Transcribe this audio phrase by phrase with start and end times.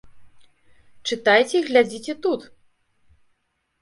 [1.11, 2.41] Чытайце і глядзіце тут!